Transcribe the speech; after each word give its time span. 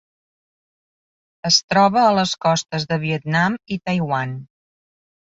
Es 1.51 1.59
troba 1.75 2.03
a 2.05 2.15
les 2.21 2.35
costes 2.49 2.91
de 2.95 3.01
Vietnam 3.07 3.63
i 3.77 3.81
Taiwan. 3.87 4.39